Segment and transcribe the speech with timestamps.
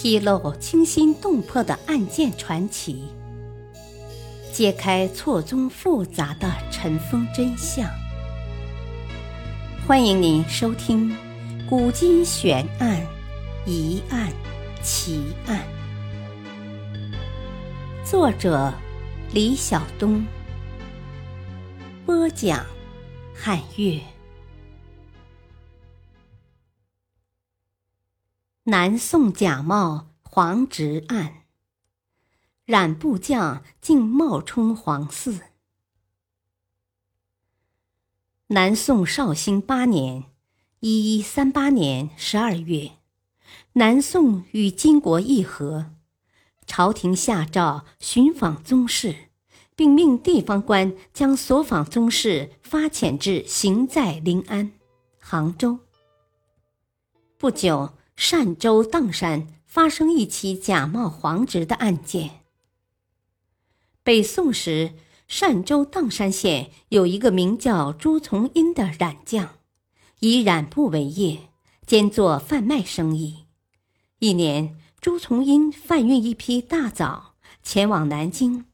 [0.00, 3.02] 披露惊心动魄的案件传奇，
[4.52, 7.84] 揭开错综复杂的尘封真相。
[9.84, 11.10] 欢迎您收听
[11.68, 13.04] 《古今悬案、
[13.66, 14.32] 疑案、
[14.84, 15.60] 奇案》，
[18.08, 18.72] 作者
[19.32, 20.24] 李晓东，
[22.06, 22.64] 播讲
[23.34, 24.00] 汉月。
[28.70, 31.44] 南宋假冒皇侄案，
[32.66, 35.40] 染布匠竟冒充皇嗣。
[38.48, 40.24] 南宋绍兴八年
[40.80, 42.98] （一一三八年）十二月，
[43.72, 45.92] 南宋与金国议和，
[46.66, 49.30] 朝廷下诏寻访宗室，
[49.74, 54.72] 并命地方官将所访宗室发遣至行在临安、
[55.18, 55.78] 杭州。
[57.38, 57.94] 不久。
[58.20, 62.40] 单州砀山发生一起假冒皇侄的案件。
[64.02, 64.94] 北宋时，
[65.28, 69.60] 单州砀山县有一个名叫朱从英的染匠，
[70.18, 71.50] 以染布为业，
[71.86, 73.44] 兼做贩卖生意。
[74.18, 78.64] 一年，朱从英贩运一批大枣前往南京，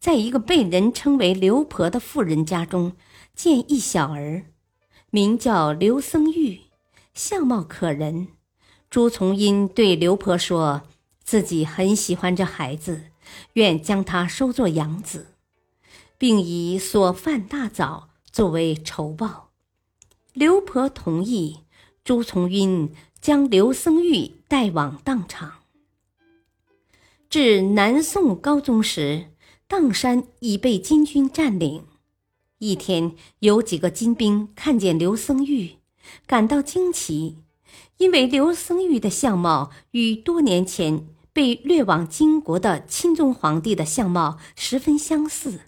[0.00, 2.96] 在一个被人称为刘婆的妇人家中，
[3.32, 4.46] 见一小儿，
[5.10, 6.62] 名叫刘僧玉，
[7.14, 8.28] 相貌可人。
[8.90, 10.82] 朱从英对刘婆说
[11.22, 13.10] ：“自己很喜欢这孩子，
[13.54, 15.34] 愿将他收作养子，
[16.16, 19.50] 并以所犯大枣作为酬报。”
[20.32, 21.60] 刘婆同意。
[22.04, 25.56] 朱从英将刘僧玉带往当场。
[27.28, 29.26] 至南宋高宗时，
[29.68, 31.84] 砀山已被金军占领。
[32.60, 35.76] 一天，有几个金兵看见刘僧玉，
[36.26, 37.36] 感到惊奇。
[37.98, 45.60] 因为刘僧玉的相貌与多年前被掠往金国的钦宗皇帝的相貌十分相似，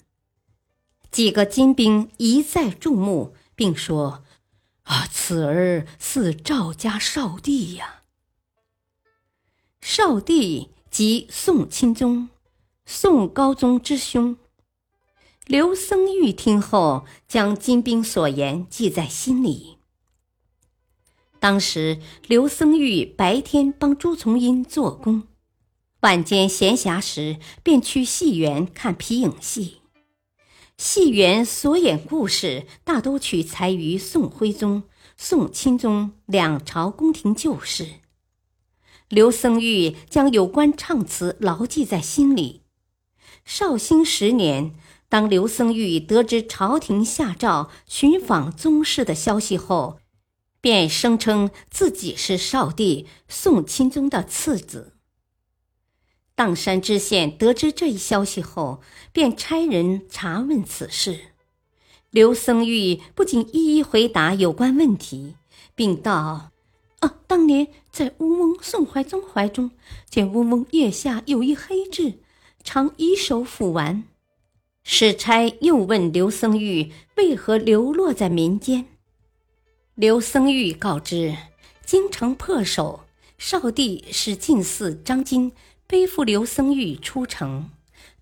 [1.11, 4.25] 几个金兵一再注目，并说
[4.85, 8.03] ：“啊，此儿似赵家少帝呀！”
[9.83, 12.29] 少帝即宋钦宗，
[12.87, 14.37] 宋高宗之兄。
[15.47, 19.80] 刘僧玉听后，将金兵所言记在心里。
[21.41, 25.23] 当时，刘僧玉白天帮朱从英做工，
[26.01, 29.79] 晚间闲暇时便去戏园看皮影戏。
[30.77, 34.83] 戏园所演故事大都取材于宋徽宗、
[35.17, 37.87] 宋钦宗两朝宫廷旧事。
[39.09, 42.65] 刘僧玉将有关唱词牢记在心里。
[43.47, 44.75] 绍兴十年，
[45.09, 50.00] 当刘僧玉得知朝廷下诏寻访宗室的消息后，
[50.61, 54.93] 便声称自己是少帝宋钦宗的次子。
[56.37, 58.81] 砀山知县得知这一消息后，
[59.13, 61.21] 便差人查问此事。
[62.11, 65.37] 刘僧玉不仅一一回答有关问题，
[65.75, 66.51] 并道
[67.01, 69.71] ：“啊，当年在乌翁宋怀宗怀中，
[70.09, 72.21] 见乌翁腋下有一黑痣，
[72.65, 74.05] 常以手抚玩。”
[74.83, 78.87] 使差又问刘僧玉为何流落在民间。
[80.01, 81.37] 刘僧玉告知，
[81.85, 83.05] 京城破守，
[83.37, 85.53] 少帝使进寺张金
[85.87, 87.69] 背负刘僧玉出城，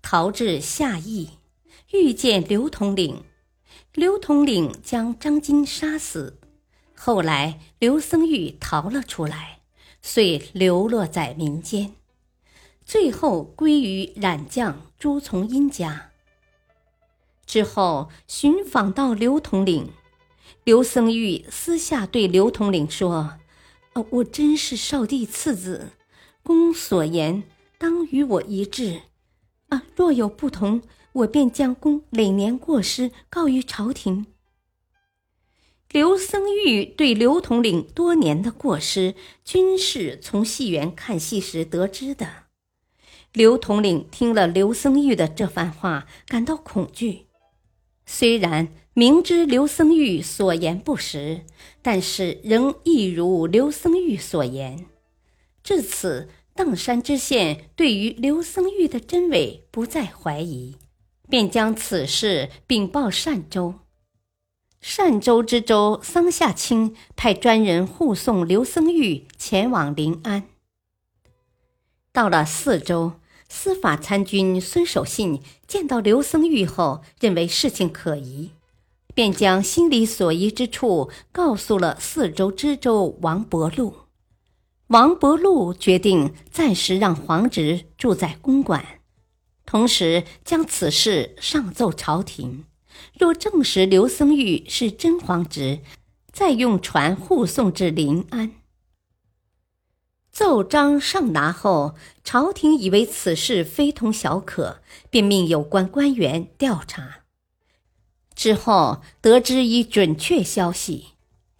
[0.01, 1.29] 逃至下邑，
[1.93, 3.23] 遇见刘统领，
[3.93, 6.37] 刘统领将张金杀死。
[6.97, 9.59] 后来刘僧玉逃了出来，
[10.01, 11.93] 遂流落在民间，
[12.83, 16.11] 最后归于染匠朱从英家。
[17.45, 19.93] 之后寻访到刘统领。
[20.69, 23.39] 刘僧玉私下对刘统领说
[23.93, 25.93] ：“呃，我真是少帝次子，
[26.43, 27.41] 公所言
[27.79, 29.01] 当与我一致。
[29.69, 34.27] 啊，若有不同，我便将公累年过失告于朝廷。”
[35.89, 42.43] 刘僧玉对刘统领多年的过失，均是从戏园看戏时得知的。
[43.33, 47.25] 刘统领听了刘僧玉的这番话，感到恐惧。
[48.05, 48.67] 虽然
[48.99, 51.45] 明知刘僧玉所言不实，
[51.81, 54.87] 但是仍一如刘僧玉所言。
[55.63, 60.75] 至此，砀山知县对于刘僧玉的真伪不再怀疑，
[61.29, 63.75] 便将此事禀报单州。
[64.97, 70.43] 单州知州桑夏清派专人护送刘僧玉前往临安。
[72.11, 73.13] 到了四州。
[73.51, 78.51] 司法参军孙守信见到刘僧玉后，认为事情可疑，
[79.19, 83.93] 便将心里所疑之处告诉了四州知州王伯禄。
[84.87, 89.01] 王伯禄决定暂时让皇侄住在公馆，
[89.65, 92.63] 同时将此事上奏朝廷。
[93.19, 95.79] 若证实刘僧玉是真皇侄，
[96.31, 98.53] 再用船护送至临安。
[100.31, 104.79] 奏章上达后，朝廷以为此事非同小可，
[105.09, 107.23] 便命有关官员调查。
[108.39, 111.07] 之后得知一准确消息，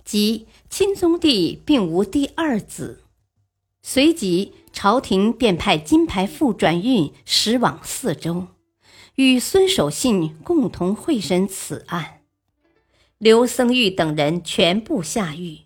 [0.06, 3.04] 即钦宗帝并无第二子。
[3.84, 8.48] 随即，朝廷便派金牌副转运驶往四州，
[9.16, 12.22] 与孙守信共同会审此案。
[13.18, 15.64] 刘僧玉等人全部下狱。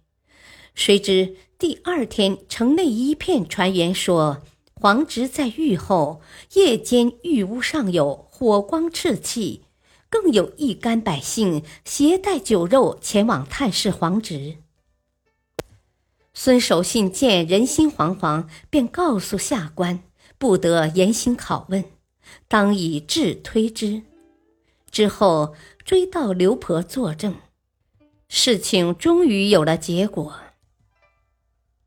[0.74, 4.42] 谁知第二天，城内一片传言说，
[4.74, 6.22] 皇侄在狱后
[6.54, 9.66] 夜间狱屋上有火光赤气，
[10.14, 14.58] 更有一干百姓携带酒肉前往探视皇侄。
[16.36, 20.04] 孙守信见人心惶惶，便告诉下官，
[20.38, 21.86] 不得严刑拷问，
[22.48, 24.04] 当以质推之。
[24.92, 27.34] 之后追到刘婆作证，
[28.30, 30.36] 事情终于有了结果。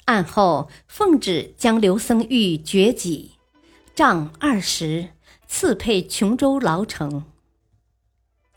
[0.07, 3.37] 案后奉旨将刘僧玉绝己，
[3.95, 5.11] 杖二十，
[5.47, 7.25] 赐配琼州牢城。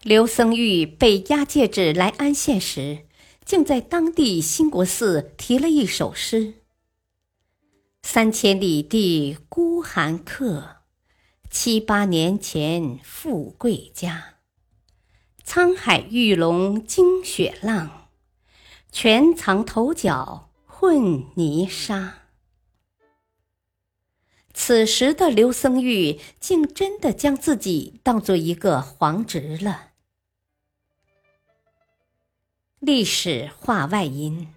[0.01, 3.06] 刘僧玉被押解至来安县时。
[3.46, 6.54] 竟在当地兴国寺题了一首诗
[8.04, 10.84] ：“三千里地孤寒客，
[11.50, 14.36] 七八年前富贵家。
[15.44, 18.10] 沧海玉龙惊雪浪，
[18.92, 22.19] 全藏头角混泥沙。”
[24.54, 29.88] 此时的刘僧玉竟真的将自己当做一个皇侄了。
[32.80, 34.54] 历史话外音：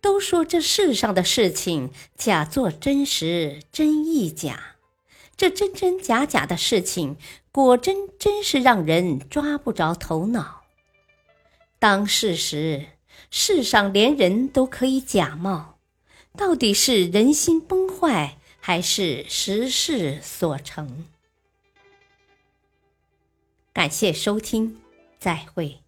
[0.00, 4.76] 都说这世上的事情假作真实，真亦假。
[5.36, 7.16] 这真真假假的事情，
[7.52, 10.62] 果真真是让人抓不着头脑。
[11.78, 12.86] 当事时，
[13.30, 15.78] 世上连人都可以假冒，
[16.34, 21.04] 到底是人心崩坏，还是时势所成？
[23.74, 24.80] 感谢收听，
[25.18, 25.80] 再会。